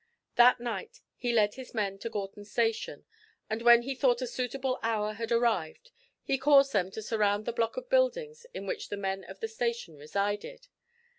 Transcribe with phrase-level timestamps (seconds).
[0.33, 3.05] That night he led his men to Gorton station,
[3.51, 5.91] and when he thought a suitable hour had arrived,
[6.23, 9.47] he caused them to surround the block of buildings in which the men of the
[9.47, 10.69] station resided.